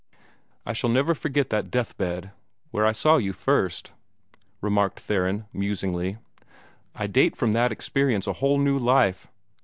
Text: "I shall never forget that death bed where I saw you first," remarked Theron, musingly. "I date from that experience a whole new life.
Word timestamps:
"I 0.65 0.73
shall 0.73 0.89
never 0.89 1.13
forget 1.13 1.51
that 1.51 1.69
death 1.69 1.95
bed 1.95 2.31
where 2.71 2.87
I 2.87 2.91
saw 2.91 3.17
you 3.17 3.33
first," 3.33 3.91
remarked 4.59 4.99
Theron, 4.99 5.45
musingly. 5.53 6.17
"I 6.95 7.05
date 7.05 7.35
from 7.35 7.51
that 7.51 7.71
experience 7.71 8.25
a 8.25 8.33
whole 8.33 8.57
new 8.57 8.79
life. 8.79 9.27